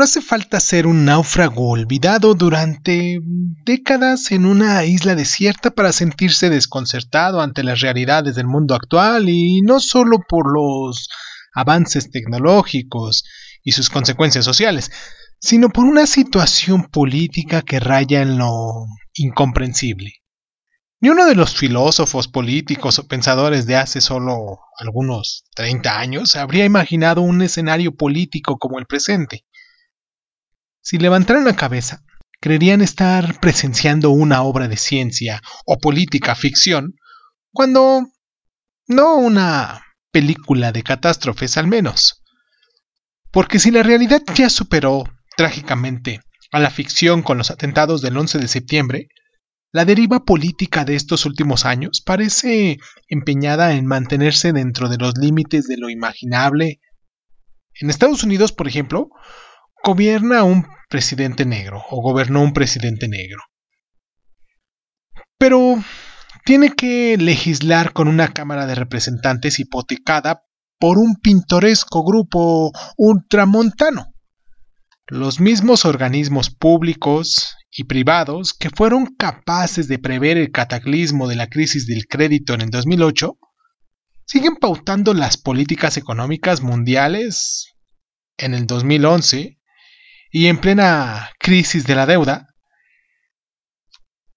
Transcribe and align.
No 0.00 0.04
hace 0.04 0.22
falta 0.22 0.60
ser 0.60 0.86
un 0.86 1.04
náufrago 1.04 1.68
olvidado 1.68 2.32
durante 2.32 3.20
décadas 3.66 4.32
en 4.32 4.46
una 4.46 4.82
isla 4.86 5.14
desierta 5.14 5.72
para 5.72 5.92
sentirse 5.92 6.48
desconcertado 6.48 7.42
ante 7.42 7.62
las 7.62 7.80
realidades 7.80 8.34
del 8.34 8.46
mundo 8.46 8.74
actual 8.74 9.28
y 9.28 9.60
no 9.60 9.78
solo 9.78 10.16
por 10.26 10.50
los 10.54 11.10
avances 11.54 12.10
tecnológicos 12.10 13.24
y 13.62 13.72
sus 13.72 13.90
consecuencias 13.90 14.42
sociales, 14.42 14.90
sino 15.38 15.68
por 15.68 15.84
una 15.84 16.06
situación 16.06 16.84
política 16.84 17.60
que 17.60 17.78
raya 17.78 18.22
en 18.22 18.38
lo 18.38 18.86
incomprensible. 19.12 20.14
Ni 21.02 21.10
uno 21.10 21.26
de 21.26 21.34
los 21.34 21.54
filósofos 21.54 22.26
políticos 22.26 22.98
o 22.98 23.06
pensadores 23.06 23.66
de 23.66 23.76
hace 23.76 24.00
solo 24.00 24.60
algunos 24.78 25.44
30 25.56 25.98
años 25.98 26.36
habría 26.36 26.64
imaginado 26.64 27.20
un 27.20 27.42
escenario 27.42 27.94
político 27.94 28.56
como 28.56 28.78
el 28.78 28.86
presente. 28.86 29.44
Si 30.80 30.98
levantaran 30.98 31.44
la 31.44 31.56
cabeza, 31.56 32.02
creerían 32.40 32.80
estar 32.80 33.38
presenciando 33.40 34.10
una 34.10 34.42
obra 34.42 34.68
de 34.68 34.76
ciencia 34.76 35.42
o 35.66 35.78
política 35.78 36.34
ficción, 36.34 36.94
cuando 37.52 38.06
no 38.86 39.16
una 39.16 39.82
película 40.10 40.72
de 40.72 40.82
catástrofes 40.82 41.56
al 41.56 41.66
menos. 41.66 42.22
Porque 43.30 43.58
si 43.58 43.70
la 43.70 43.82
realidad 43.82 44.22
ya 44.34 44.48
superó 44.50 45.04
trágicamente 45.36 46.20
a 46.50 46.58
la 46.58 46.70
ficción 46.70 47.22
con 47.22 47.38
los 47.38 47.50
atentados 47.50 48.02
del 48.02 48.16
11 48.16 48.38
de 48.38 48.48
septiembre, 48.48 49.08
la 49.72 49.84
deriva 49.84 50.24
política 50.24 50.84
de 50.84 50.96
estos 50.96 51.26
últimos 51.26 51.64
años 51.64 52.02
parece 52.04 52.78
empeñada 53.06 53.74
en 53.74 53.86
mantenerse 53.86 54.52
dentro 54.52 54.88
de 54.88 54.96
los 54.96 55.16
límites 55.16 55.68
de 55.68 55.76
lo 55.76 55.90
imaginable. 55.90 56.80
En 57.74 57.88
Estados 57.88 58.24
Unidos, 58.24 58.50
por 58.50 58.66
ejemplo, 58.66 59.10
gobierna 59.84 60.44
un 60.44 60.66
presidente 60.88 61.44
negro 61.44 61.82
o 61.90 62.02
gobernó 62.02 62.42
un 62.42 62.52
presidente 62.52 63.08
negro. 63.08 63.42
Pero 65.38 65.82
tiene 66.44 66.70
que 66.70 67.16
legislar 67.18 67.92
con 67.92 68.08
una 68.08 68.28
Cámara 68.28 68.66
de 68.66 68.74
Representantes 68.74 69.58
hipotecada 69.60 70.42
por 70.78 70.98
un 70.98 71.16
pintoresco 71.16 72.04
grupo 72.04 72.72
ultramontano. 72.96 74.12
Los 75.06 75.40
mismos 75.40 75.84
organismos 75.84 76.50
públicos 76.50 77.56
y 77.70 77.84
privados 77.84 78.52
que 78.52 78.70
fueron 78.70 79.06
capaces 79.06 79.88
de 79.88 79.98
prever 79.98 80.36
el 80.36 80.50
cataclismo 80.50 81.28
de 81.28 81.36
la 81.36 81.48
crisis 81.48 81.86
del 81.86 82.06
crédito 82.06 82.54
en 82.54 82.62
el 82.62 82.70
2008, 82.70 83.38
siguen 84.24 84.56
pautando 84.56 85.14
las 85.14 85.36
políticas 85.36 85.96
económicas 85.96 86.62
mundiales 86.62 87.74
en 88.36 88.54
el 88.54 88.66
2011 88.66 89.59
y 90.30 90.46
en 90.46 90.58
plena 90.58 91.30
crisis 91.38 91.84
de 91.86 91.94
la 91.94 92.06
deuda, 92.06 92.48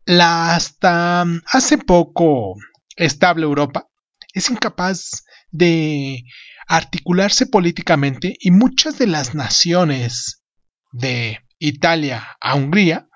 la 0.05 0.55
hasta 0.55 1.25
hace 1.45 1.77
poco 1.77 2.55
estable 2.95 3.43
Europa 3.43 3.87
es 4.33 4.49
incapaz 4.49 5.23
de 5.51 6.23
articularse 6.67 7.45
políticamente 7.45 8.35
y 8.39 8.51
muchas 8.51 8.97
de 8.97 9.07
las 9.07 9.35
naciones 9.35 10.43
de 10.91 11.39
Italia 11.59 12.35
a 12.41 12.55
Hungría 12.55 13.07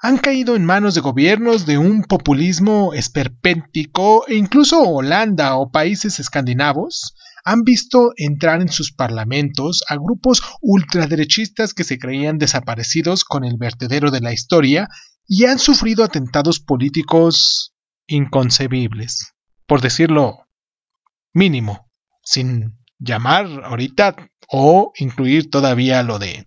han 0.00 0.18
caído 0.18 0.56
en 0.56 0.64
manos 0.64 0.94
de 0.94 1.00
gobiernos 1.00 1.66
de 1.66 1.78
un 1.78 2.02
populismo 2.02 2.92
esperpéntico 2.94 4.26
e 4.28 4.34
incluso 4.34 4.82
Holanda 4.82 5.56
o 5.56 5.70
países 5.70 6.18
escandinavos 6.18 7.14
han 7.44 7.62
visto 7.62 8.12
entrar 8.16 8.62
en 8.62 8.70
sus 8.70 8.92
parlamentos 8.92 9.84
a 9.88 9.96
grupos 9.96 10.42
ultraderechistas 10.62 11.74
que 11.74 11.84
se 11.84 11.98
creían 11.98 12.38
desaparecidos 12.38 13.24
con 13.24 13.44
el 13.44 13.56
vertedero 13.58 14.10
de 14.10 14.20
la 14.20 14.32
historia 14.32 14.88
y 15.26 15.44
han 15.44 15.58
sufrido 15.58 16.04
atentados 16.04 16.58
políticos 16.58 17.74
inconcebibles, 18.06 19.34
por 19.66 19.82
decirlo 19.82 20.46
mínimo, 21.34 21.90
sin 22.22 22.78
llamar 22.98 23.46
ahorita 23.64 24.16
o 24.48 24.92
incluir 24.96 25.50
todavía 25.50 26.02
lo 26.02 26.18
de 26.18 26.46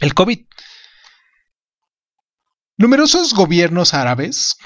el 0.00 0.14
COVID. 0.14 0.46
Numerosos 2.76 3.32
gobiernos 3.32 3.94
árabes, 3.94 4.56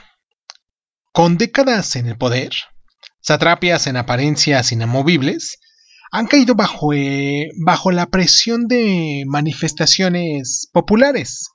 con 1.12 1.36
décadas 1.36 1.94
en 1.96 2.06
el 2.06 2.16
poder, 2.16 2.52
satrapias 3.26 3.88
en 3.88 3.96
apariencias 3.96 4.70
inamovibles, 4.70 5.58
han 6.12 6.26
caído 6.26 6.54
bajo, 6.54 6.92
eh, 6.92 7.48
bajo 7.64 7.90
la 7.90 8.06
presión 8.06 8.68
de 8.68 9.24
manifestaciones 9.26 10.68
populares. 10.72 11.48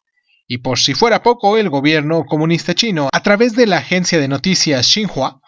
Y 0.48 0.58
por 0.58 0.80
si 0.80 0.94
fuera 0.94 1.24
poco, 1.24 1.58
el 1.58 1.70
gobierno 1.70 2.26
comunista 2.26 2.76
chino, 2.76 3.08
a 3.14 3.24
través 3.24 3.56
de 3.56 3.68
la 3.68 3.78
agencia 3.78 4.20
de 4.20 4.28
noticias 4.28 4.86
Xinhua, 4.86 5.40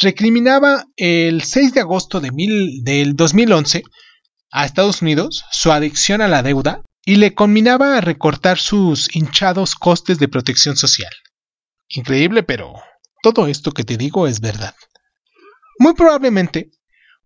recriminaba 0.00 0.86
el 0.96 1.42
6 1.42 1.74
de 1.74 1.80
agosto 1.80 2.20
de 2.20 2.30
del 2.82 3.14
2011 3.14 3.82
a 4.50 4.64
Estados 4.64 5.02
Unidos 5.02 5.44
su 5.50 5.70
adicción 5.70 6.22
a 6.22 6.28
la 6.28 6.42
deuda 6.42 6.80
y 7.04 7.16
le 7.16 7.34
conminaba 7.34 7.98
a 7.98 8.00
recortar 8.00 8.58
sus 8.58 9.14
hinchados 9.14 9.74
costes 9.74 10.18
de 10.18 10.28
protección 10.28 10.78
social. 10.78 11.12
Increíble, 11.88 12.42
pero 12.42 12.72
todo 13.22 13.48
esto 13.48 13.72
que 13.72 13.84
te 13.84 13.98
digo 13.98 14.26
es 14.26 14.40
verdad. 14.40 14.74
Muy 15.78 15.94
probablemente, 15.94 16.70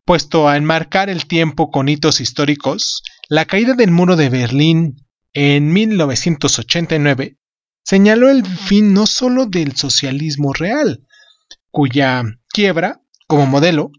puesto 0.04 0.48
a 0.48 0.56
enmarcar 0.56 1.08
el 1.08 1.26
tiempo 1.26 1.70
con 1.70 1.88
hitos 1.88 2.20
históricos, 2.20 3.02
la 3.28 3.46
caída 3.46 3.74
del 3.74 3.90
muro 3.90 4.16
de 4.16 4.28
Berlín 4.28 4.96
en 5.32 5.72
1989 5.72 7.38
señaló 7.82 8.28
el 8.28 8.44
fin 8.46 8.92
no 8.92 9.06
solo 9.06 9.46
del 9.46 9.74
socialismo 9.76 10.52
real, 10.52 11.06
cuya 11.70 12.22
quiebra, 12.48 13.00
como 13.26 13.46
modelo, 13.46 13.90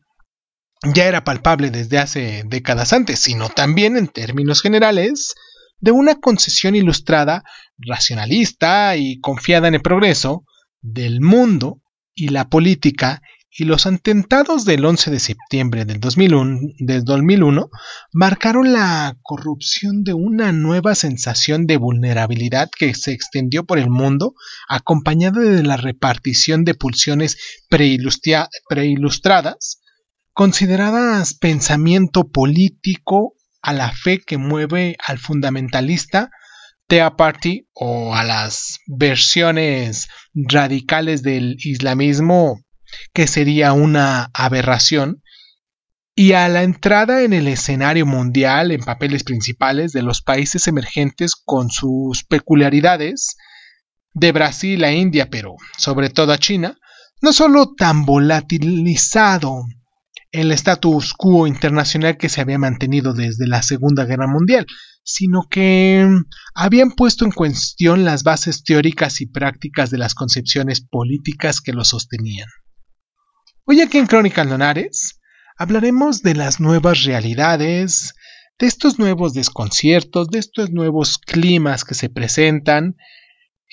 ya 0.84 1.06
era 1.06 1.24
palpable 1.24 1.72
desde 1.72 1.97
hace 1.97 2.44
décadas 2.46 2.94
antes, 2.94 3.20
sino 3.20 3.50
también 3.50 3.97
en 3.97 4.08
términos 4.08 4.62
generales 4.62 5.34
de 5.80 5.91
una 5.91 6.16
concesión 6.16 6.75
ilustrada, 6.75 7.44
racionalista 7.78 8.96
y 8.97 9.20
confiada 9.20 9.68
en 9.68 9.75
el 9.75 9.81
progreso 9.81 10.46
del 10.81 11.22
mundo 11.22 11.81
y 12.14 12.30
la 12.30 12.50
política 12.50 13.22
y 13.56 13.66
los 13.66 13.86
atentados 13.86 14.66
del 14.66 14.84
11 14.84 15.12
de 15.12 15.19
septiembre 15.19 15.86
del 15.86 16.00
2001, 16.00 16.59
del 16.80 17.03
2001 17.03 17.69
marcaron 18.12 18.74
la 18.74 19.16
corrupción 19.22 20.03
de 20.03 20.14
una 20.14 20.52
nueva 20.52 20.96
sensación 20.96 21.68
de 21.68 21.78
vulnerabilidad 21.78 22.69
que 22.75 22.96
se 22.96 23.12
extendió 23.12 23.64
por 23.64 23.78
el 23.78 23.91
mundo, 23.91 24.34
acompañada 24.68 25.41
de 25.41 25.64
la 25.64 25.78
repartición 25.78 26.64
de 26.64 26.74
pulsiones 26.74 27.38
preilustradas, 27.69 29.81
consideradas 30.34 31.35
pensamiento 31.35 32.30
político 32.30 33.35
a 33.62 33.74
la 33.74 33.91
fe 33.91 34.20
que 34.20 34.40
mueve 34.40 34.97
al 35.06 35.20
fundamentalista 35.20 36.31
Tea 36.88 37.16
Party 37.16 37.68
o 37.74 38.16
a 38.16 38.24
las 38.24 38.80
versiones 38.88 40.08
radicales 40.34 41.22
del 41.22 41.56
islamismo 41.59 42.62
que 43.14 43.28
sería 43.28 43.74
una 43.74 44.30
aberración 44.34 45.22
y 46.16 46.34
a 46.34 46.48
la 46.48 46.64
entrada 46.64 47.24
en 47.24 47.34
el 47.34 47.48
escenario 47.48 48.06
mundial 48.06 48.72
en 48.72 48.81
papeles 48.81 49.24
principales 49.24 49.94
de 49.94 50.04
los 50.04 50.22
países 50.22 50.68
emergentes 50.68 51.34
con 51.36 51.72
sus 51.72 52.24
peculiaridades 52.24 53.36
de 54.14 54.32
Brasil 54.32 54.84
a 54.84 54.92
India 54.92 55.30
pero 55.30 55.56
sobre 55.78 56.09
todo 56.09 56.34
a 56.34 56.38
China 56.38 56.78
no 57.22 57.34
solo 57.34 57.74
tan 57.74 58.06
volatilizado 58.06 59.64
el 60.34 60.52
status 60.52 61.14
quo 61.14 61.48
internacional 61.48 62.18
que 62.18 62.28
se 62.28 62.42
había 62.42 62.58
mantenido 62.58 63.14
desde 63.14 63.48
la 63.48 63.62
Segunda 63.62 64.03
Guerra 64.03 64.28
Mundial, 64.28 64.66
sino 65.03 65.44
que 65.50 66.08
habían 66.56 66.92
puesto 66.92 67.23
en 67.23 67.32
cuestión 67.32 68.03
las 68.03 68.23
bases 68.23 68.64
teóricas 68.64 69.22
y 69.22 69.28
prácticas 69.28 69.91
de 69.91 70.00
las 70.00 70.16
concepciones 70.16 70.82
políticas 70.82 71.62
que 71.62 71.72
lo 71.72 71.85
sostenían. 71.85 72.47
Hoy 73.66 73.80
aquí 73.80 73.98
en 73.98 74.08
Crónicas 74.08 74.46
Lonares 74.46 75.22
hablaremos 75.58 76.22
de 76.22 76.36
las 76.36 76.60
nuevas 76.60 77.06
realidades, 77.06 78.14
de 78.60 78.68
estos 78.68 79.00
nuevos 79.00 79.34
desconciertos, 79.34 80.28
de 80.28 80.40
estos 80.40 80.72
nuevos 80.72 81.18
climas 81.18 81.86
que 81.86 81.94
se 81.94 82.10
presentan 82.10 82.98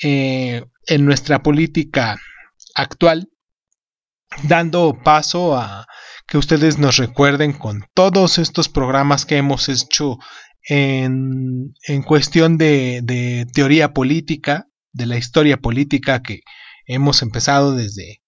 eh, 0.01 0.65
en 0.87 1.05
nuestra 1.05 1.43
política 1.43 2.21
actual, 2.77 3.31
dando 4.45 4.97
paso 5.03 5.57
a 5.57 5.87
que 6.29 6.39
ustedes 6.39 6.79
nos 6.79 6.97
recuerden 6.97 7.53
con 7.53 7.83
todos 7.93 8.39
estos 8.39 8.69
programas 8.69 9.27
que 9.27 9.39
hemos 9.39 9.69
hecho 9.69 10.19
en, 10.63 11.75
cuestión 12.07 12.59
de, 12.59 13.45
teoría 13.53 13.93
política, 13.93 14.69
de 14.93 15.07
la 15.07 15.17
historia 15.17 15.57
política 15.57 16.23
que 16.23 16.43
hemos 16.87 17.23
empezado 17.23 17.75
desde 17.75 18.20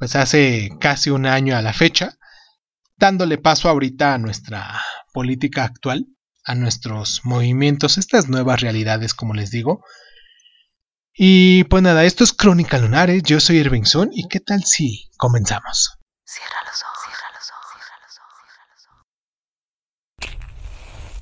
pues 0.00 0.16
hace 0.16 0.70
casi 0.80 1.10
un 1.10 1.26
año 1.26 1.54
a 1.54 1.60
la 1.60 1.74
fecha, 1.74 2.16
dándole 2.96 3.36
paso 3.36 3.68
ahorita 3.68 4.14
a 4.14 4.18
nuestra 4.18 4.80
política 5.12 5.64
actual, 5.64 6.06
a 6.42 6.54
nuestros 6.54 7.20
movimientos, 7.24 7.98
estas 7.98 8.26
nuevas 8.26 8.62
realidades, 8.62 9.12
como 9.12 9.34
les 9.34 9.50
digo. 9.50 9.84
Y 11.12 11.64
pues 11.64 11.82
nada, 11.82 12.04
esto 12.04 12.24
es 12.24 12.32
Crónica 12.32 12.78
Lunares, 12.78 13.22
yo 13.24 13.40
soy 13.40 13.58
Irving 13.58 13.84
Sun 13.84 14.08
y 14.10 14.26
qué 14.26 14.40
tal 14.40 14.64
si 14.64 15.10
comenzamos. 15.18 15.98
Cierra 16.24 16.56
los 16.64 16.82
ojos, 16.82 16.98
cierra 17.04 17.28
los 17.34 17.50
ojos, 17.50 17.66
cierra 17.74 17.98
los 18.00 18.16
ojos, 18.16 18.40
cierra 18.54 18.66
los 18.72 18.86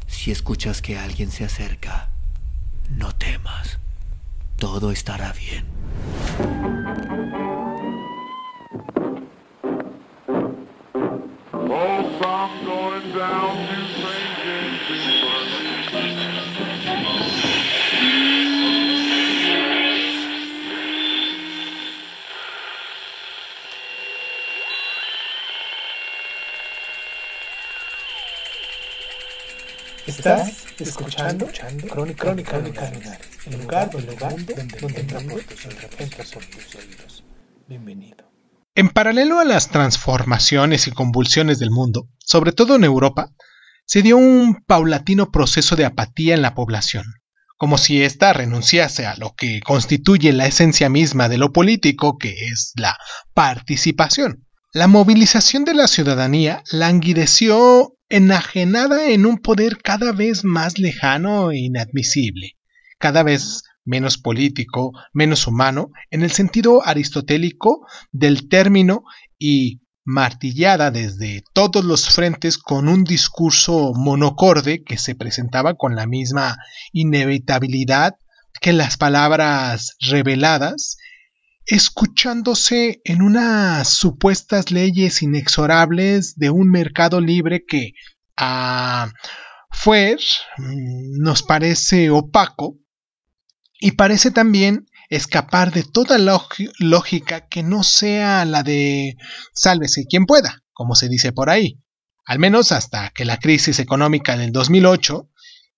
ojos. 0.05 0.07
Si 0.07 0.31
escuchas 0.31 0.83
que 0.83 0.97
alguien 0.97 1.33
se 1.33 1.45
acerca, 1.45 2.11
no 2.91 3.13
temas, 3.13 3.81
todo 4.57 4.93
estará 4.93 5.33
bien. 5.33 5.67
Estás 30.19 30.65
escuchando, 30.81 31.47
Crónica, 31.89 32.25
Crónica, 32.25 32.51
Crónica 32.51 33.19
el 33.47 33.61
lugar, 33.61 33.89
el 33.95 34.05
lugar 34.05 34.33
donde, 34.33 34.55
donde, 34.55 35.03
donde 35.05 36.09
por 36.35 36.45
tus 36.45 36.75
oídos. 36.75 37.25
Bienvenido. 37.69 38.29
En 38.75 38.89
paralelo 38.89 39.39
a 39.39 39.45
las 39.45 39.69
transformaciones 39.69 40.89
y 40.89 40.91
convulsiones 40.91 41.61
del 41.61 41.71
mundo, 41.71 42.09
sobre 42.19 42.51
todo 42.51 42.75
en 42.75 42.83
Europa, 42.83 43.31
se 43.87 44.03
dio 44.03 44.17
un 44.17 44.57
paulatino 44.67 45.31
proceso 45.31 45.77
de 45.77 45.85
apatía 45.85 46.35
en 46.35 46.43
la 46.43 46.57
población, 46.57 47.05
como 47.57 47.79
si 47.79 48.03
ésta 48.03 48.33
renunciase 48.33 49.07
a 49.07 49.15
lo 49.15 49.37
que 49.37 49.61
constituye 49.61 50.33
la 50.33 50.47
esencia 50.47 50.89
misma 50.89 51.29
de 51.29 51.39
lo 51.39 51.53
político, 51.53 52.19
que 52.19 52.31
es 52.31 52.73
la 52.75 52.99
participación. 53.35 54.49
La 54.73 54.89
movilización 54.89 55.65
de 55.65 55.75
la 55.75 55.87
ciudadanía 55.87 56.65
languideció 56.73 57.95
enajenada 58.09 59.11
en 59.11 59.27
un 59.27 59.39
poder 59.39 59.79
cada 59.79 60.13
vez 60.13 60.45
más 60.45 60.79
lejano 60.79 61.51
e 61.51 61.59
inadmisible, 61.59 62.57
cada 62.99 63.23
vez 63.23 63.63
menos 63.85 64.19
político, 64.19 64.93
menos 65.13 65.47
humano, 65.47 65.91
en 66.11 66.23
el 66.23 66.31
sentido 66.31 66.87
aristotélico 66.87 67.87
del 68.13 68.49
término 68.49 69.05
y 69.39 69.81
martillada 70.05 70.91
desde 70.91 71.43
todos 71.53 71.85
los 71.85 72.09
frentes 72.09 72.57
con 72.57 72.89
un 72.89 73.05
discurso 73.05 73.93
monocorde 73.95 74.83
que 74.83 74.97
se 74.97 75.15
presentaba 75.15 75.75
con 75.75 75.97
la 75.97 76.07
misma 76.07 76.57
inevitabilidad 76.93 78.15
que 78.61 78.73
las 78.73 78.97
palabras 78.97 79.97
reveladas 80.01 80.97
escuchándose 81.69 83.03
en 83.05 83.21
unas 83.21 83.89
supuestas 83.89 84.71
leyes 84.71 85.23
inexorables 85.23 86.37
de 86.37 86.49
un 86.49 86.71
mercado 86.71 87.21
libre 87.21 87.65
que 87.67 87.93
a 88.37 89.13
Fuer 89.71 90.19
mm, 90.57 91.21
nos 91.23 91.43
parece 91.43 92.09
opaco 92.11 92.79
y 93.81 93.93
parece 93.93 94.31
también 94.31 94.87
escapar 95.11 95.71
de 95.71 95.85
toda 95.85 96.19
lógica 96.19 97.49
que 97.49 97.63
no 97.63 97.83
sea 97.83 98.45
la 98.47 98.63
de 98.63 99.17
sálvese 99.53 100.07
quien 100.07 100.25
pueda, 100.25 100.63
como 100.73 100.95
se 100.95 101.09
dice 101.09 101.33
por 101.33 101.51
ahí, 101.51 101.81
al 102.25 102.39
menos 102.39 102.73
hasta 102.73 103.11
que 103.11 103.25
la 103.25 103.39
crisis 103.39 103.79
económica 103.79 104.37
del 104.37 104.53
2008 104.53 105.31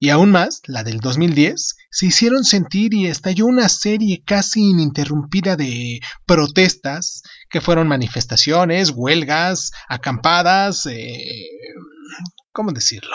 y 0.03 0.09
aún 0.09 0.31
más 0.33 0.63
la 0.65 0.83
del 0.83 0.99
2010 0.99 1.77
se 1.91 2.07
hicieron 2.07 2.43
sentir 2.43 2.95
y 2.95 3.07
estalló 3.07 3.45
una 3.45 3.69
serie 3.69 4.23
casi 4.25 4.71
ininterrumpida 4.71 5.57
de 5.57 6.01
protestas 6.25 7.23
que 7.51 7.61
fueron 7.61 7.87
manifestaciones, 7.87 8.93
huelgas, 8.97 9.73
acampadas, 9.91 10.87
eh, 10.87 11.23
¿cómo 12.51 12.73
decirlo? 12.73 13.15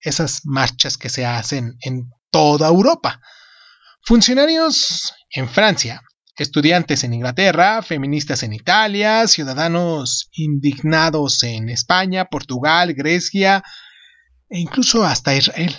Esas 0.00 0.40
marchas 0.44 0.98
que 0.98 1.08
se 1.08 1.24
hacen 1.24 1.76
en 1.80 2.10
toda 2.32 2.66
Europa. 2.66 3.20
Funcionarios 4.02 5.14
en 5.30 5.48
Francia, 5.48 6.02
estudiantes 6.36 7.04
en 7.04 7.14
Inglaterra, 7.14 7.80
feministas 7.80 8.42
en 8.42 8.54
Italia, 8.54 9.28
ciudadanos 9.28 10.30
indignados 10.32 11.44
en 11.44 11.68
España, 11.68 12.24
Portugal, 12.24 12.92
Grecia 12.92 13.62
e 14.48 14.58
incluso 14.58 15.04
hasta 15.04 15.36
Israel. 15.36 15.76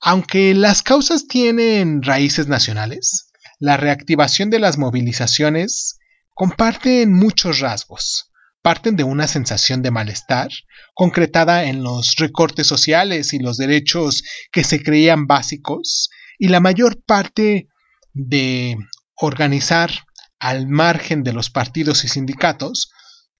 Aunque 0.00 0.54
las 0.54 0.82
causas 0.82 1.26
tienen 1.26 2.02
raíces 2.02 2.46
nacionales, 2.46 3.32
la 3.58 3.76
reactivación 3.76 4.50
de 4.50 4.60
las 4.60 4.78
movilizaciones 4.78 5.98
comparten 6.34 7.12
muchos 7.12 7.58
rasgos. 7.58 8.30
Parten 8.62 8.96
de 8.96 9.04
una 9.04 9.26
sensación 9.26 9.82
de 9.82 9.90
malestar, 9.90 10.50
concretada 10.94 11.64
en 11.64 11.82
los 11.82 12.16
recortes 12.16 12.66
sociales 12.66 13.32
y 13.32 13.38
los 13.38 13.56
derechos 13.56 14.22
que 14.52 14.62
se 14.62 14.82
creían 14.82 15.26
básicos, 15.26 16.10
y 16.38 16.48
la 16.48 16.60
mayor 16.60 17.02
parte 17.04 17.68
de 18.12 18.76
organizar 19.16 19.90
al 20.38 20.68
margen 20.68 21.24
de 21.24 21.32
los 21.32 21.50
partidos 21.50 22.04
y 22.04 22.08
sindicatos 22.08 22.90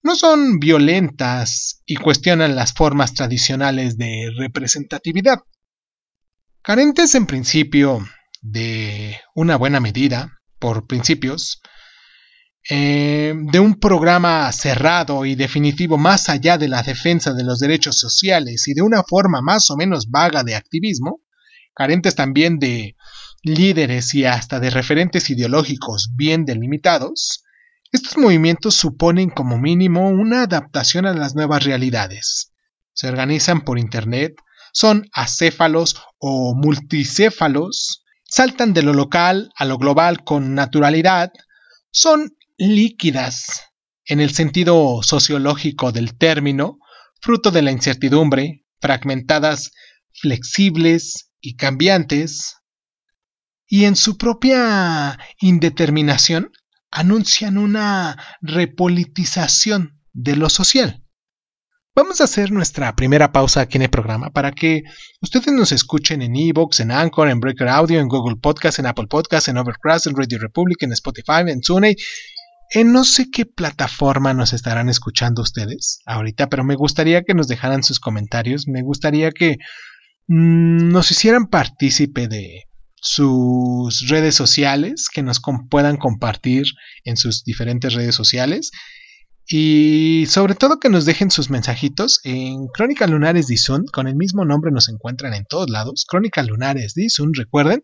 no 0.01 0.15
son 0.15 0.59
violentas 0.59 1.81
y 1.85 1.95
cuestionan 1.95 2.55
las 2.55 2.73
formas 2.73 3.13
tradicionales 3.13 3.97
de 3.97 4.31
representatividad. 4.37 5.39
Carentes 6.69 7.15
en 7.15 7.25
principio 7.25 8.07
de 8.43 9.17
una 9.33 9.55
buena 9.55 9.79
medida, 9.79 10.39
por 10.59 10.85
principios, 10.85 11.63
eh, 12.69 13.33
de 13.35 13.59
un 13.59 13.79
programa 13.79 14.51
cerrado 14.51 15.25
y 15.25 15.33
definitivo 15.33 15.97
más 15.97 16.29
allá 16.29 16.59
de 16.59 16.67
la 16.67 16.83
defensa 16.83 17.33
de 17.33 17.43
los 17.43 17.57
derechos 17.57 17.97
sociales 17.97 18.67
y 18.67 18.75
de 18.75 18.83
una 18.83 19.01
forma 19.01 19.41
más 19.41 19.71
o 19.71 19.77
menos 19.77 20.11
vaga 20.11 20.43
de 20.43 20.53
activismo, 20.53 21.21
carentes 21.73 22.13
también 22.13 22.59
de 22.59 22.95
líderes 23.41 24.13
y 24.13 24.25
hasta 24.25 24.59
de 24.59 24.69
referentes 24.69 25.31
ideológicos 25.31 26.11
bien 26.15 26.45
delimitados, 26.45 27.45
estos 27.91 28.15
movimientos 28.15 28.75
suponen 28.75 29.31
como 29.31 29.57
mínimo 29.57 30.07
una 30.07 30.43
adaptación 30.43 31.07
a 31.07 31.15
las 31.15 31.33
nuevas 31.33 31.63
realidades. 31.63 32.53
Se 32.93 33.07
organizan 33.07 33.61
por 33.61 33.79
Internet, 33.79 34.35
son 34.73 35.09
acéfalos 35.13 36.01
o 36.17 36.53
multicéfalos, 36.55 38.03
saltan 38.23 38.73
de 38.73 38.83
lo 38.83 38.93
local 38.93 39.51
a 39.55 39.65
lo 39.65 39.77
global 39.77 40.23
con 40.23 40.53
naturalidad, 40.55 41.31
son 41.91 42.35
líquidas 42.57 43.63
en 44.05 44.19
el 44.19 44.31
sentido 44.31 45.01
sociológico 45.03 45.91
del 45.91 46.17
término, 46.17 46.79
fruto 47.21 47.51
de 47.51 47.61
la 47.61 47.71
incertidumbre, 47.71 48.65
fragmentadas, 48.79 49.71
flexibles 50.11 51.31
y 51.41 51.55
cambiantes, 51.55 52.55
y 53.67 53.85
en 53.85 53.95
su 53.95 54.17
propia 54.17 55.19
indeterminación 55.39 56.51
anuncian 56.91 57.57
una 57.57 58.17
repolitización 58.41 60.01
de 60.11 60.35
lo 60.35 60.49
social. 60.49 61.03
Vamos 61.95 62.21
a 62.21 62.25
hacer 62.25 62.51
nuestra 62.51 62.95
primera 62.95 63.31
pausa 63.31 63.61
aquí 63.61 63.77
en 63.77 63.83
el 63.83 63.89
programa 63.89 64.29
para 64.29 64.51
que 64.51 64.83
ustedes 65.21 65.51
nos 65.51 65.71
escuchen 65.71 66.21
en 66.21 66.35
Evox, 66.35 66.79
en 66.79 66.91
Anchor, 66.91 67.29
en 67.29 67.39
Breaker 67.39 67.67
Audio, 67.67 67.99
en 67.99 68.07
Google 68.07 68.37
Podcast, 68.37 68.79
en 68.79 68.85
Apple 68.85 69.07
Podcast, 69.07 69.47
en 69.47 69.57
Overcast, 69.57 70.07
en 70.07 70.15
Radio 70.15 70.37
Republic, 70.39 70.81
en 70.83 70.93
Spotify, 70.93 71.41
en 71.47 71.63
Sunny. 71.63 71.95
En 72.71 72.93
no 72.93 73.03
sé 73.03 73.31
qué 73.31 73.45
plataforma 73.47 74.33
nos 74.35 74.53
estarán 74.53 74.89
escuchando 74.89 75.41
ustedes 75.41 76.01
ahorita, 76.05 76.47
pero 76.47 76.63
me 76.63 76.75
gustaría 76.75 77.23
que 77.23 77.33
nos 77.33 77.47
dejaran 77.47 77.83
sus 77.83 77.99
comentarios. 77.99 78.67
Me 78.67 78.83
gustaría 78.83 79.31
que 79.31 79.57
mm, 80.27 80.91
nos 80.91 81.09
hicieran 81.09 81.47
partícipe 81.47 82.27
de 82.27 82.65
sus 83.01 84.07
redes 84.07 84.35
sociales, 84.35 85.09
que 85.11 85.23
nos 85.23 85.41
puedan 85.69 85.97
compartir 85.97 86.65
en 87.03 87.17
sus 87.17 87.43
diferentes 87.43 87.93
redes 87.93 88.13
sociales 88.13 88.71
y 89.51 90.27
sobre 90.27 90.53
todo 90.53 90.79
que 90.79 90.89
nos 90.89 91.05
dejen 91.05 91.31
sus 91.31 91.49
mensajitos 91.49 92.21
en 92.23 92.67
Crónica 92.67 93.07
Lunares 93.07 93.47
Dizun, 93.47 93.87
con 93.87 94.07
el 94.07 94.15
mismo 94.15 94.45
nombre 94.45 94.71
nos 94.71 94.89
encuentran 94.89 95.33
en 95.33 95.45
todos 95.45 95.71
lados, 95.71 96.05
Crónica 96.07 96.43
Lunares 96.43 96.93
Dizun, 96.93 97.33
recuerden. 97.33 97.83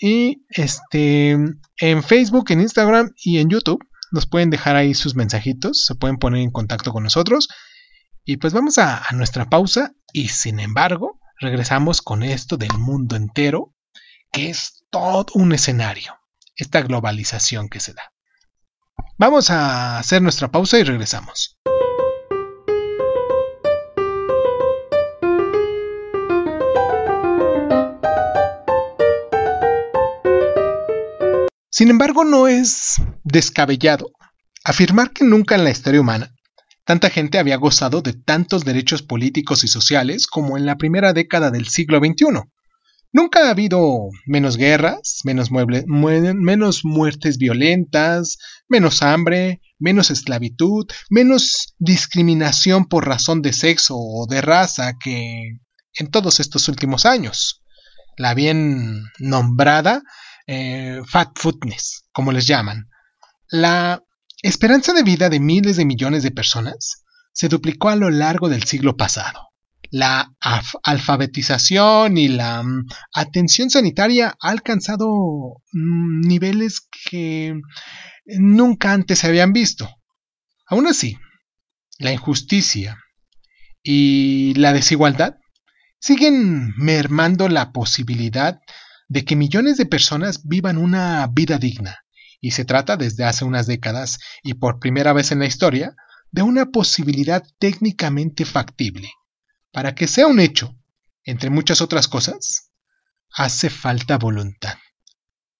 Y 0.00 0.44
este 0.50 1.32
en 1.32 2.02
Facebook, 2.04 2.52
en 2.52 2.60
Instagram 2.60 3.10
y 3.16 3.38
en 3.38 3.48
YouTube 3.50 3.84
nos 4.12 4.26
pueden 4.26 4.50
dejar 4.50 4.76
ahí 4.76 4.94
sus 4.94 5.16
mensajitos, 5.16 5.84
se 5.84 5.96
pueden 5.96 6.18
poner 6.18 6.42
en 6.42 6.52
contacto 6.52 6.92
con 6.92 7.02
nosotros. 7.02 7.48
Y 8.24 8.36
pues 8.36 8.52
vamos 8.52 8.78
a, 8.78 8.98
a 8.98 9.12
nuestra 9.14 9.50
pausa 9.50 9.94
y 10.12 10.28
sin 10.28 10.60
embargo 10.60 11.18
regresamos 11.40 12.02
con 12.02 12.22
esto 12.22 12.56
del 12.56 12.78
mundo 12.78 13.16
entero, 13.16 13.74
que 14.30 14.48
es 14.48 14.84
todo 14.90 15.26
un 15.34 15.52
escenario, 15.52 16.14
esta 16.54 16.82
globalización 16.82 17.68
que 17.68 17.80
se 17.80 17.94
da. 17.94 18.13
Vamos 19.16 19.48
a 19.50 19.98
hacer 19.98 20.22
nuestra 20.22 20.50
pausa 20.50 20.76
y 20.78 20.82
regresamos. 20.82 21.56
Sin 31.70 31.90
embargo, 31.90 32.24
no 32.24 32.48
es 32.48 33.00
descabellado 33.22 34.10
afirmar 34.64 35.12
que 35.12 35.24
nunca 35.24 35.54
en 35.54 35.64
la 35.64 35.70
historia 35.70 36.00
humana 36.00 36.34
tanta 36.84 37.08
gente 37.08 37.38
había 37.38 37.56
gozado 37.56 38.02
de 38.02 38.14
tantos 38.14 38.64
derechos 38.64 39.02
políticos 39.02 39.62
y 39.62 39.68
sociales 39.68 40.26
como 40.26 40.56
en 40.56 40.66
la 40.66 40.76
primera 40.76 41.12
década 41.12 41.50
del 41.50 41.68
siglo 41.68 41.98
XXI, 41.98 42.26
Nunca 43.14 43.46
ha 43.46 43.50
habido 43.50 44.08
menos 44.26 44.56
guerras, 44.56 45.20
menos, 45.22 45.48
menos 45.52 46.84
muertes 46.84 47.38
violentas, 47.38 48.38
menos 48.68 49.02
hambre, 49.04 49.60
menos 49.78 50.10
esclavitud, 50.10 50.86
menos 51.10 51.76
discriminación 51.78 52.86
por 52.86 53.06
razón 53.06 53.40
de 53.40 53.52
sexo 53.52 53.94
o 53.96 54.26
de 54.28 54.40
raza 54.40 54.94
que 54.98 55.60
en 55.94 56.10
todos 56.10 56.40
estos 56.40 56.66
últimos 56.66 57.06
años. 57.06 57.62
La 58.16 58.34
bien 58.34 59.04
nombrada 59.20 60.02
eh, 60.48 61.00
fat 61.06 61.38
foodness, 61.38 62.08
como 62.12 62.32
les 62.32 62.48
llaman. 62.48 62.88
La 63.48 64.02
esperanza 64.42 64.92
de 64.92 65.04
vida 65.04 65.30
de 65.30 65.38
miles 65.38 65.76
de 65.76 65.84
millones 65.84 66.24
de 66.24 66.32
personas 66.32 67.04
se 67.32 67.48
duplicó 67.48 67.90
a 67.90 67.96
lo 67.96 68.10
largo 68.10 68.48
del 68.48 68.64
siglo 68.64 68.96
pasado 68.96 69.53
la 69.94 70.34
alfabetización 70.82 72.18
y 72.18 72.26
la 72.26 72.64
mm, 72.64 72.88
atención 73.14 73.70
sanitaria 73.70 74.34
ha 74.40 74.50
alcanzado 74.50 75.62
mm, 75.72 76.20
niveles 76.22 76.88
que 77.08 77.54
nunca 78.26 78.92
antes 78.92 79.20
se 79.20 79.28
habían 79.28 79.52
visto. 79.52 79.88
Aún 80.66 80.88
así, 80.88 81.16
la 82.00 82.12
injusticia 82.12 82.98
y 83.84 84.54
la 84.54 84.72
desigualdad 84.72 85.36
siguen 86.00 86.74
mermando 86.76 87.48
la 87.48 87.70
posibilidad 87.70 88.58
de 89.06 89.24
que 89.24 89.36
millones 89.36 89.76
de 89.76 89.86
personas 89.86 90.44
vivan 90.44 90.76
una 90.76 91.24
vida 91.32 91.58
digna, 91.58 91.98
y 92.40 92.50
se 92.50 92.64
trata 92.64 92.96
desde 92.96 93.22
hace 93.22 93.44
unas 93.44 93.68
décadas 93.68 94.18
y 94.42 94.54
por 94.54 94.80
primera 94.80 95.12
vez 95.12 95.30
en 95.30 95.38
la 95.38 95.46
historia 95.46 95.94
de 96.32 96.42
una 96.42 96.72
posibilidad 96.72 97.44
técnicamente 97.60 98.44
factible. 98.44 99.08
Para 99.74 99.96
que 99.96 100.06
sea 100.06 100.28
un 100.28 100.38
hecho, 100.38 100.72
entre 101.24 101.50
muchas 101.50 101.80
otras 101.80 102.06
cosas, 102.06 102.70
hace 103.28 103.70
falta 103.70 104.18
voluntad. 104.18 104.78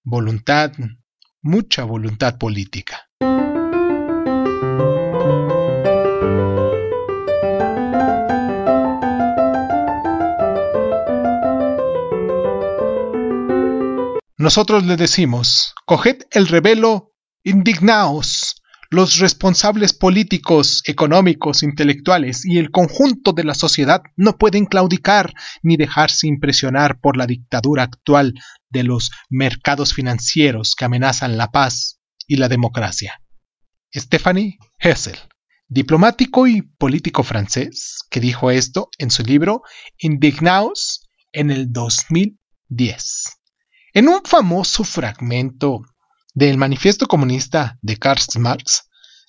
Voluntad, 0.05 0.71
mucha 1.41 1.83
voluntad 1.83 2.37
política. 2.37 3.09
Nosotros 14.37 14.85
le 14.85 14.95
decimos, 14.95 15.75
coged 15.85 16.19
el 16.31 16.47
revelo, 16.47 17.11
indignaos, 17.43 18.61
los 18.95 19.19
responsables 19.19 19.93
políticos, 19.93 20.81
económicos, 20.85 21.63
intelectuales 21.63 22.45
y 22.45 22.57
el 22.57 22.71
conjunto 22.71 23.33
de 23.33 23.43
la 23.43 23.53
sociedad 23.53 24.01
no 24.15 24.37
pueden 24.37 24.65
claudicar 24.65 25.33
ni 25.61 25.75
dejarse 25.75 26.27
impresionar 26.27 26.99
por 27.01 27.17
la 27.17 27.27
dictadura 27.27 27.83
actual 27.83 28.33
de 28.69 28.83
los 28.83 29.11
mercados 29.29 29.93
financieros 29.93 30.75
que 30.75 30.85
amenazan 30.85 31.37
la 31.37 31.51
paz 31.51 31.99
y 32.25 32.37
la 32.37 32.47
democracia. 32.47 33.21
Stephanie 33.93 34.57
Hessel, 34.79 35.17
diplomático 35.67 36.47
y 36.47 36.61
político 36.61 37.23
francés, 37.23 37.99
que 38.09 38.19
dijo 38.19 38.49
esto 38.49 38.89
en 38.97 39.11
su 39.11 39.23
libro 39.23 39.61
Indignaos 39.97 41.07
en 41.33 41.51
el 41.51 41.71
2010. 41.71 43.23
En 43.93 44.07
un 44.07 44.21
famoso 44.23 44.83
fragmento 44.83 45.81
del 46.33 46.57
Manifiesto 46.57 47.07
Comunista 47.07 47.77
de 47.81 47.97
Karl 47.97 48.21
Marx, 48.39 48.84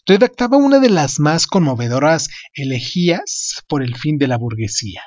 redactaba 0.07 0.57
una 0.57 0.79
de 0.79 0.89
las 0.89 1.19
más 1.19 1.47
conmovedoras 1.47 2.29
elegías 2.55 3.63
por 3.69 3.83
el 3.83 3.97
fin 3.97 4.19
de 4.19 4.29
la 4.29 4.39
burguesía. 4.39 5.03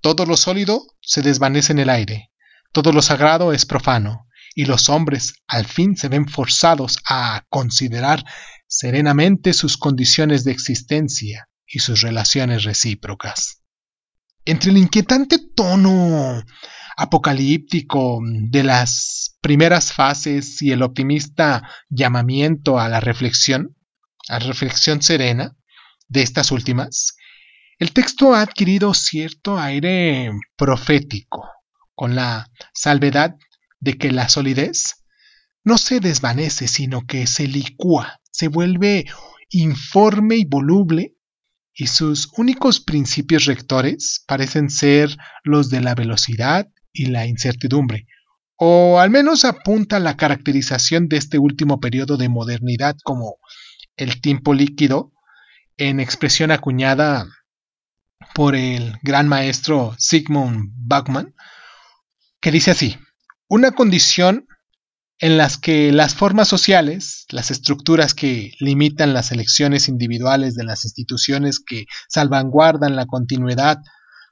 Todo 0.00 0.24
lo 0.26 0.36
sólido 0.36 0.82
se 1.00 1.22
desvanece 1.22 1.72
en 1.72 1.80
el 1.80 1.90
aire, 1.90 2.30
todo 2.72 2.92
lo 2.92 3.02
sagrado 3.02 3.52
es 3.52 3.66
profano, 3.66 4.26
y 4.54 4.64
los 4.64 4.88
hombres 4.88 5.34
al 5.48 5.66
fin 5.66 5.96
se 5.96 6.08
ven 6.08 6.28
forzados 6.28 6.98
a 7.08 7.44
considerar 7.48 8.24
serenamente 8.68 9.52
sus 9.52 9.76
condiciones 9.76 10.44
de 10.44 10.52
existencia 10.52 11.48
y 11.66 11.80
sus 11.80 12.00
relaciones 12.00 12.64
recíprocas. 12.64 13.62
Entre 14.44 14.70
el 14.70 14.78
inquietante 14.78 15.38
tono 15.54 16.42
apocalíptico 16.96 18.20
de 18.24 18.62
las 18.62 19.36
primeras 19.40 19.92
fases 19.92 20.62
y 20.62 20.70
el 20.70 20.82
optimista 20.82 21.68
llamamiento 21.90 22.78
a 22.78 22.88
la 22.88 23.00
reflexión, 23.00 23.76
a 24.28 24.38
reflexión 24.38 25.02
serena 25.02 25.56
de 26.08 26.22
estas 26.22 26.50
últimas, 26.50 27.16
el 27.78 27.92
texto 27.92 28.34
ha 28.34 28.40
adquirido 28.40 28.94
cierto 28.94 29.58
aire 29.58 30.30
profético, 30.56 31.44
con 31.94 32.14
la 32.14 32.50
salvedad 32.72 33.36
de 33.80 33.98
que 33.98 34.10
la 34.10 34.28
solidez 34.28 35.04
no 35.62 35.78
se 35.78 36.00
desvanece, 36.00 36.68
sino 36.68 37.06
que 37.06 37.26
se 37.26 37.46
licúa, 37.46 38.20
se 38.30 38.48
vuelve 38.48 39.06
informe 39.50 40.36
y 40.36 40.44
voluble, 40.44 41.16
y 41.74 41.88
sus 41.88 42.30
únicos 42.38 42.80
principios 42.80 43.44
rectores 43.44 44.24
parecen 44.26 44.70
ser 44.70 45.14
los 45.44 45.68
de 45.68 45.82
la 45.82 45.94
velocidad 45.94 46.68
y 46.92 47.06
la 47.06 47.26
incertidumbre, 47.26 48.06
o 48.56 48.98
al 48.98 49.10
menos 49.10 49.44
apunta 49.44 50.00
la 50.00 50.16
caracterización 50.16 51.08
de 51.08 51.18
este 51.18 51.38
último 51.38 51.78
periodo 51.78 52.16
de 52.16 52.30
modernidad 52.30 52.96
como 53.04 53.36
el 53.96 54.20
tiempo 54.20 54.54
líquido, 54.54 55.12
en 55.76 56.00
expresión 56.00 56.50
acuñada 56.50 57.26
por 58.34 58.54
el 58.54 58.98
gran 59.02 59.28
maestro 59.28 59.94
Sigmund 59.98 60.70
Bachmann, 60.74 61.34
que 62.40 62.50
dice 62.50 62.70
así, 62.70 62.96
una 63.48 63.72
condición 63.72 64.46
en 65.18 65.38
las 65.38 65.56
que 65.56 65.92
las 65.92 66.14
formas 66.14 66.48
sociales, 66.48 67.24
las 67.30 67.50
estructuras 67.50 68.12
que 68.12 68.52
limitan 68.60 69.14
las 69.14 69.32
elecciones 69.32 69.88
individuales 69.88 70.54
de 70.54 70.64
las 70.64 70.84
instituciones 70.84 71.58
que 71.58 71.86
salvaguardan 72.08 72.96
la 72.96 73.06
continuidad 73.06 73.78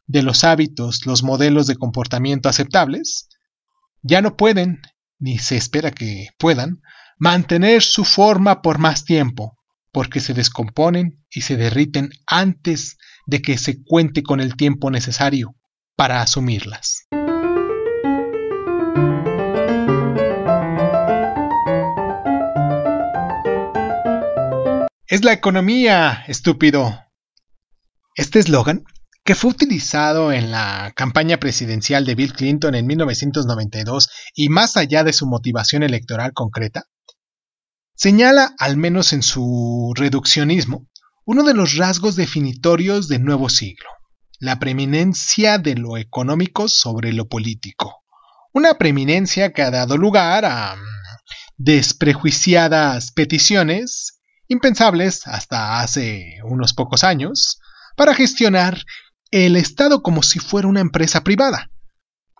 de 0.07 0.23
los 0.23 0.45
hábitos, 0.45 1.07
los 1.07 1.23
modelos 1.23 1.67
de 1.67 1.77
comportamiento 1.77 2.49
aceptables, 2.49 3.29
ya 4.03 4.21
no 4.21 4.37
pueden, 4.37 4.83
ni 5.19 5.39
se 5.39 5.57
espera 5.57 5.91
que 5.91 6.29
puedan, 6.39 6.83
mantener 7.19 7.83
su 7.83 8.05
forma 8.05 8.61
por 8.61 8.79
más 8.79 9.05
tiempo, 9.05 9.54
porque 9.95 10.19
se 10.19 10.35
descomponen 10.35 11.25
y 11.31 11.43
se 11.43 11.57
derriten 11.57 12.11
antes 12.27 12.99
de 13.27 13.41
que 13.41 13.57
se 13.57 13.83
cuente 13.85 14.25
con 14.25 14.41
el 14.41 14.57
tiempo 14.57 14.91
necesario 14.91 15.55
para 15.97 16.21
asumirlas. 16.21 17.07
Es 25.07 25.23
la 25.23 25.33
economía, 25.33 26.25
estúpido. 26.27 26.99
Este 28.17 28.41
eslogan 28.41 28.83
que 29.25 29.37
fue 29.37 29.53
utilizado 29.53 30.33
en 30.33 30.51
la 30.51 30.93
campaña 30.97 31.39
presidencial 31.39 32.05
de 32.05 32.17
Bill 32.17 32.33
Clinton 32.33 32.75
en 32.75 32.87
1992 32.87 34.11
y 34.35 34.49
más 34.49 34.77
allá 34.77 35.05
de 35.05 35.13
su 35.13 35.27
motivación 35.27 35.85
electoral 35.85 36.33
concreta, 36.35 36.87
señala, 37.95 38.55
al 38.59 38.77
menos 38.77 39.13
en 39.13 39.23
su 39.23 39.93
reduccionismo, 39.97 40.89
uno 41.25 41.43
de 41.43 41.55
los 41.55 41.77
rasgos 41.77 42.17
definitorios 42.17 43.09
del 43.09 43.25
nuevo 43.25 43.49
siglo, 43.49 43.89
la 44.39 44.59
preeminencia 44.59 45.59
de 45.59 45.75
lo 45.75 45.97
económico 45.97 46.69
sobre 46.69 47.13
lo 47.13 47.29
político. 47.29 48.03
Una 48.53 48.75
preeminencia 48.75 49.53
que 49.53 49.63
ha 49.63 49.71
dado 49.71 49.97
lugar 49.97 50.45
a 50.45 50.77
desprejuiciadas 51.57 53.13
peticiones, 53.13 54.21
impensables 54.49 55.27
hasta 55.27 55.81
hace 55.81 56.39
unos 56.45 56.75
pocos 56.75 57.05
años, 57.05 57.59
para 57.97 58.15
gestionar 58.15 58.85
el 59.31 59.57
Estado 59.57 60.03
como 60.03 60.23
si 60.23 60.39
fuera 60.39 60.69
una 60.69 60.81
empresa 60.81 61.25
privada. 61.25 61.71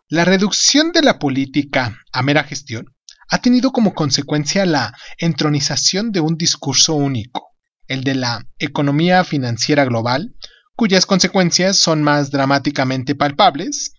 La 0.09 0.25
reducción 0.25 0.93
de 0.93 1.03
la 1.03 1.19
política 1.19 1.99
a 2.13 2.23
mera 2.23 2.45
gestión 2.45 2.94
ha 3.29 3.39
tenido 3.39 3.73
como 3.73 3.95
consecuencia 3.95 4.67
la 4.67 4.97
entronización 5.19 6.13
de 6.13 6.21
un 6.21 6.37
discurso 6.37 6.95
único, 6.95 7.55
el 7.89 8.05
de 8.05 8.15
la 8.15 8.47
economía 8.59 9.25
financiera 9.25 9.85
global, 9.85 10.35
cuyas 10.77 11.07
consecuencias 11.07 11.79
son 11.79 12.03
más 12.03 12.31
dramáticamente 12.31 13.15
palpables, 13.15 13.93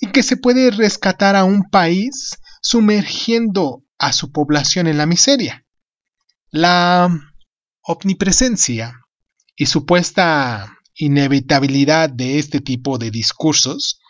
y 0.00 0.08
que 0.08 0.22
se 0.22 0.36
puede 0.36 0.70
rescatar 0.70 1.36
a 1.36 1.44
un 1.44 1.70
país 1.70 2.38
sumergiendo 2.60 3.84
a 3.98 4.12
su 4.12 4.32
población 4.32 4.88
en 4.88 4.98
la 4.98 5.06
miseria. 5.06 5.64
La 6.50 7.08
omnipresencia 7.82 9.00
y 9.56 9.66
supuesta 9.66 10.76
inevitabilidad 10.94 12.10
de 12.10 12.38
este 12.38 12.60
tipo 12.60 12.98
de 12.98 13.10
discursos 13.10 14.00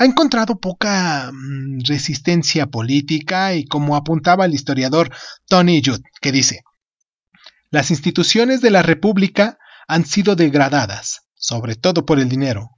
ha 0.00 0.06
encontrado 0.06 0.58
poca 0.58 1.30
mm, 1.30 1.80
resistencia 1.86 2.66
política 2.66 3.52
y 3.52 3.66
como 3.66 3.96
apuntaba 3.96 4.46
el 4.46 4.54
historiador 4.54 5.14
Tony 5.46 5.82
Judd, 5.84 6.00
que 6.22 6.32
dice, 6.32 6.62
las 7.70 7.90
instituciones 7.90 8.62
de 8.62 8.70
la 8.70 8.82
República 8.82 9.58
han 9.86 10.06
sido 10.06 10.36
degradadas, 10.36 11.26
sobre 11.34 11.76
todo 11.76 12.06
por 12.06 12.18
el 12.18 12.30
dinero. 12.30 12.70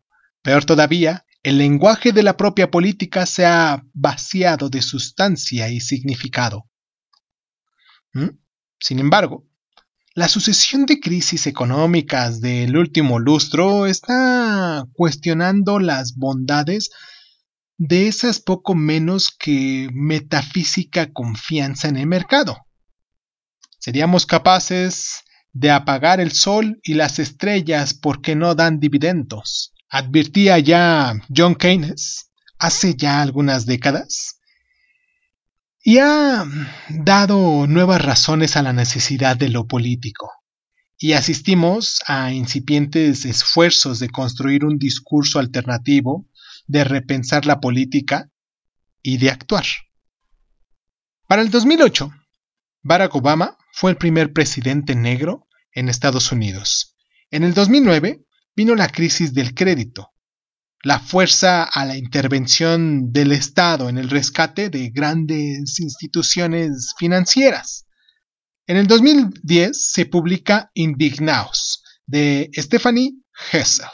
Peor 0.43 0.65
todavía, 0.65 1.25
el 1.45 1.59
lenguaje 1.59 2.11
de 2.11 2.25
la 2.25 2.37
propia 2.37 2.73
política 2.73 3.25
se 3.25 3.47
ha 3.47 3.85
vaciado 3.93 4.69
de 4.69 4.83
sustancia 4.83 5.69
y 5.69 5.79
significado. 5.79 6.65
¿Mm? 8.15 8.31
Sin 8.81 8.99
embargo, 8.99 9.47
la 10.15 10.27
sucesión 10.27 10.87
de 10.87 10.99
crisis 10.99 11.47
económicas 11.47 12.41
del 12.41 12.77
último 12.77 13.21
lustro 13.21 13.87
está 13.87 14.85
cuestionando 14.93 15.79
las 15.79 16.17
bondades 16.17 16.91
de 17.85 18.07
esas 18.07 18.39
poco 18.39 18.77
menos 18.77 19.31
que 19.37 19.89
metafísica 19.93 21.13
confianza 21.13 21.89
en 21.89 21.97
el 21.97 22.07
mercado. 22.07 22.59
Seríamos 23.81 24.25
capaces 24.25 25.25
de 25.53 25.73
apagar 25.73 26.21
el 26.21 26.31
sol 26.31 26.79
y 26.85 26.95
las 26.95 27.19
estrellas 27.19 27.93
porque 27.93 28.37
no 28.37 28.55
dan 28.55 28.79
dividendos. 28.79 29.75
Advirtía 29.89 30.61
ya 30.61 31.21
John 31.37 31.57
Keynes 31.57 32.31
hace 32.57 32.95
ya 32.95 33.21
algunas 33.21 33.67
décadas 33.67 34.39
y 35.83 35.99
ha 35.99 36.45
dado 36.89 37.67
nuevas 37.67 38.01
razones 38.01 38.57
a 38.57 38.63
la 38.63 38.73
necesidad 38.73 39.37
de 39.37 39.49
lo 39.49 39.67
político. 39.67 40.31
Y 40.99 41.15
asistimos 41.15 42.01
a 42.07 42.33
incipientes 42.33 43.25
esfuerzos 43.25 43.99
de 43.99 44.09
construir 44.09 44.65
un 44.65 44.79
discurso 44.79 45.41
alternativo, 45.41 46.29
de 46.73 46.85
repensar 46.85 47.45
la 47.45 47.61
política 47.61 48.31
y 49.03 49.19
de 49.19 49.31
actuar. 49.31 49.65
Para 51.29 51.43
el 51.43 51.51
2008, 51.51 52.11
Barack 52.83 53.15
Obama 53.15 53.59
fue 53.73 53.91
el 53.91 53.99
primer 53.99 54.33
presidente 54.33 54.95
negro 54.97 55.47
en 55.73 55.91
Estados 55.91 56.33
Unidos. 56.33 56.97
En 57.31 57.45
el 57.45 57.53
2009 57.53 58.25
vino 58.57 58.75
la 58.75 58.89
crisis 58.89 59.35
del 59.35 59.55
crédito, 59.55 60.13
la 60.83 60.99
fuerza 60.99 61.63
a 61.63 61.85
la 61.85 61.97
intervención 61.99 63.13
del 63.13 63.33
Estado 63.33 63.91
en 63.91 63.99
el 63.99 64.09
rescate 64.09 64.71
de 64.71 64.91
grandes 64.91 65.79
instituciones 65.79 66.95
financieras. 66.99 67.87
En 68.67 68.79
el 68.79 68.87
2010 68.87 69.93
se 69.93 70.07
publica 70.07 70.71
Indignaos 70.73 71.83
de 72.07 72.51
Stephanie 72.57 73.13
Hessel. 73.53 73.89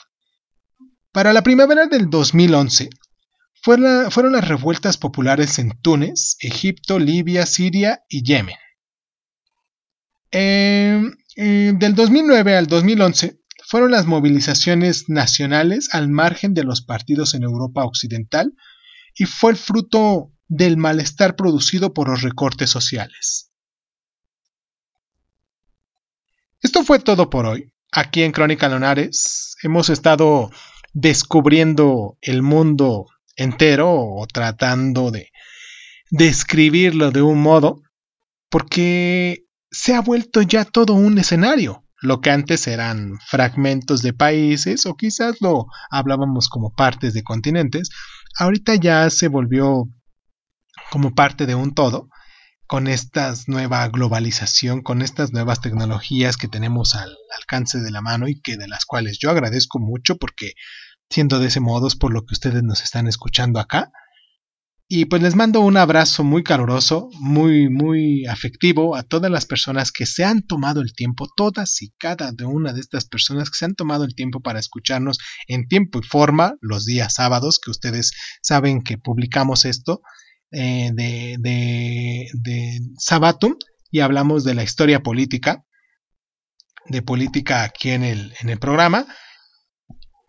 Para 1.13 1.33
la 1.33 1.43
primavera 1.43 1.87
del 1.87 2.11
2011 2.11 2.91
fueron 3.63 4.33
las 4.33 4.49
revueltas 4.49 4.97
populares 4.97 5.59
en 5.59 5.79
Túnez, 5.81 6.37
Egipto, 6.41 6.99
Libia, 6.99 7.45
Siria 7.47 8.03
y 8.09 8.23
Yemen. 8.23 8.57
Em, 10.31 11.17
eh, 11.37 11.73
del 11.75 11.95
2009 11.95 12.57
al 12.57 12.67
2011 12.67 13.41
fueron 13.67 13.91
las 13.91 14.07
movilizaciones 14.07 15.09
nacionales 15.09 15.89
al 15.93 16.09
margen 16.09 16.55
de 16.55 16.65
los 16.65 16.83
partidos 16.83 17.35
en 17.35 17.43
Europa 17.43 17.85
Occidental 17.85 18.55
y 19.15 19.25
fue 19.25 19.53
el 19.53 19.57
fruto 19.57 20.33
del 20.47 20.77
malestar 20.77 21.37
producido 21.37 21.93
por 21.93 22.09
los 22.09 22.23
recortes 22.23 22.71
sociales. 22.71 23.53
Esto 26.61 26.83
fue 26.83 26.99
todo 26.99 27.31
por 27.31 27.47
hoy. 27.47 27.73
Aquí 27.93 28.23
en 28.23 28.33
Crónica 28.33 28.69
Lonares 28.69 29.57
hemos 29.63 29.91
estado 29.91 30.51
descubriendo 31.01 32.19
el 32.23 32.43
mundo 32.43 33.07
entero 33.37 33.89
o 33.89 34.27
tratando 34.27 35.13
de 35.13 35.31
describirlo 36.11 37.13
de 37.13 37.23
un 37.23 37.41
modo 37.41 37.83
porque 38.51 39.45
se 39.71 39.95
ha 39.95 40.01
vuelto 40.01 40.43
ya 40.43 40.65
todo 40.65 40.95
un 40.95 41.19
escenario. 41.19 41.85
Lo 42.01 42.21
que 42.21 42.31
antes 42.31 42.67
eran 42.67 43.19
fragmentos 43.29 44.03
de 44.03 44.13
países 44.13 44.87
o 44.87 44.97
quizás 44.97 45.37
lo 45.41 45.67
hablábamos 45.91 46.49
como 46.49 46.73
partes 46.73 47.15
de 47.15 47.23
continentes, 47.23 47.91
ahorita 48.37 48.75
ya 48.75 49.09
se 49.11 49.29
volvió 49.29 49.85
como 50.91 51.15
parte 51.15 51.47
de 51.47 51.55
un 51.55 51.75
todo 51.75 52.09
con 52.67 52.87
esta 52.87 53.35
nueva 53.47 53.89
globalización, 53.89 54.83
con 54.83 55.03
estas 55.03 55.33
nuevas 55.33 55.61
tecnologías 55.61 56.37
que 56.37 56.49
tenemos 56.49 56.95
al 56.95 57.17
alcance 57.39 57.79
de 57.79 57.91
la 57.91 58.01
mano 58.01 58.29
y 58.29 58.41
que 58.41 58.57
de 58.57 58.69
las 58.69 58.85
cuales 58.85 59.19
yo 59.19 59.31
agradezco 59.31 59.79
mucho 59.79 60.17
porque 60.17 60.53
siendo 61.11 61.39
de 61.39 61.49
ese 61.49 61.61
modo 61.61 61.89
es 61.89 61.97
por 61.97 62.13
lo 62.13 62.25
que 62.25 62.35
ustedes 62.35 62.63
nos 62.63 62.83
están 62.83 63.07
escuchando 63.07 63.61
acá. 63.61 63.91
Y 64.91 65.05
pues 65.05 65.21
les 65.21 65.35
mando 65.35 65.61
un 65.61 65.77
abrazo 65.77 66.25
muy 66.25 66.43
caluroso, 66.43 67.11
muy, 67.21 67.69
muy 67.69 68.25
afectivo 68.25 68.97
a 68.97 69.03
todas 69.03 69.31
las 69.31 69.45
personas 69.45 69.93
que 69.93 70.07
se 70.07 70.25
han 70.25 70.47
tomado 70.47 70.81
el 70.81 70.95
tiempo, 70.95 71.29
todas 71.37 71.83
y 71.83 71.91
cada 71.99 72.33
de 72.33 72.47
una 72.47 72.73
de 72.73 72.81
estas 72.81 73.05
personas 73.05 73.51
que 73.51 73.59
se 73.59 73.67
han 73.67 73.75
tomado 73.75 74.05
el 74.05 74.15
tiempo 74.15 74.41
para 74.41 74.59
escucharnos 74.59 75.19
en 75.47 75.69
tiempo 75.69 75.99
y 75.99 76.03
forma 76.03 76.55
los 76.63 76.87
días 76.87 77.13
sábados, 77.13 77.61
que 77.63 77.71
ustedes 77.71 78.13
saben 78.41 78.81
que 78.81 78.97
publicamos 78.97 79.67
esto 79.67 80.01
eh, 80.53 80.91
de, 80.95 81.37
de, 81.39 82.31
de 82.33 82.81
Sabatum 82.97 83.57
y 83.91 84.01
hablamos 84.01 84.43
de 84.43 84.55
la 84.55 84.63
historia 84.63 85.03
política, 85.03 85.67
de 86.87 87.03
política 87.03 87.63
aquí 87.63 87.91
en 87.91 88.05
el, 88.05 88.33
en 88.41 88.49
el 88.49 88.59
programa. 88.59 89.07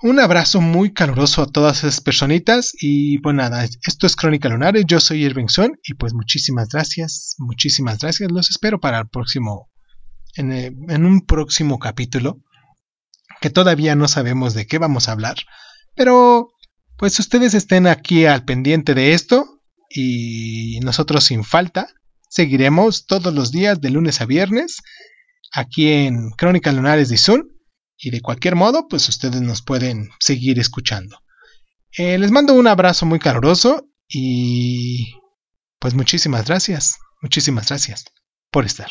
Un 0.02 0.18
abrazo 0.22 0.62
muy 0.62 0.94
caluroso 0.94 1.42
a 1.42 1.52
todas 1.52 1.80
esas 1.80 2.00
personitas 2.00 2.72
y 2.80 3.18
pues 3.18 3.36
nada, 3.36 3.66
esto 3.66 4.08
es 4.08 4.16
Crónica 4.16 4.48
Lunares, 4.48 4.86
yo 4.88 5.02
soy 5.02 5.26
Irving 5.26 5.50
Son 5.50 5.74
y 5.84 5.96
pues 5.96 6.14
muchísimas 6.14 6.70
gracias, 6.70 7.36
muchísimas 7.38 8.00
gracias, 8.00 8.32
los 8.32 8.50
espero 8.50 8.80
para 8.80 9.00
el 9.00 9.10
próximo, 9.10 9.70
en, 10.36 10.54
eh, 10.54 10.72
en 10.88 11.06
un 11.06 11.26
próximo 11.26 11.80
capítulo, 11.80 12.38
que 13.42 13.50
todavía 13.50 13.94
no 13.96 14.08
sabemos 14.08 14.54
de 14.54 14.68
qué 14.68 14.78
vamos 14.78 15.10
a 15.10 15.12
hablar, 15.12 15.36
pero 15.98 16.48
pues 16.98 17.20
ustedes 17.20 17.54
estén 17.54 17.86
aquí 17.86 18.26
al 18.26 18.46
pendiente 18.46 18.94
de 18.94 19.12
esto 19.12 19.60
y 19.90 20.80
nosotros 20.80 21.26
sin 21.26 21.44
falta 21.44 21.90
seguiremos 22.30 23.06
todos 23.06 23.34
los 23.34 23.52
días 23.52 23.82
de 23.82 23.90
lunes 23.90 24.22
a 24.22 24.26
viernes 24.26 24.78
aquí 25.52 25.90
en 25.90 26.30
Crónica 26.38 26.72
Lunares 26.72 27.10
de 27.10 27.18
Zoom 27.18 27.42
y 28.00 28.12
de 28.12 28.22
cualquier 28.22 28.56
modo, 28.56 28.88
pues 28.88 29.10
ustedes 29.10 29.42
nos 29.42 29.62
pueden 29.62 30.10
seguir 30.20 30.60
escuchando. 30.60 31.22
Eh, 31.98 32.18
les 32.18 32.32
mando 32.32 32.54
un 32.54 32.68
abrazo 32.68 33.06
muy 33.06 33.20
caluroso 33.20 33.88
y 34.08 35.16
pues 35.80 35.94
muchísimas 35.94 36.48
gracias, 36.48 36.98
muchísimas 37.22 37.68
gracias 37.68 38.06
por 38.52 38.66
estar. 38.66 38.90